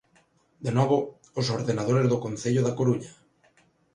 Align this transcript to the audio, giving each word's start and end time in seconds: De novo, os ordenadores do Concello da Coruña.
De 0.65 0.71
novo, 0.77 0.97
os 1.39 1.47
ordenadores 1.57 2.07
do 2.11 2.21
Concello 2.25 2.61
da 2.63 2.75
Coruña. 2.79 3.11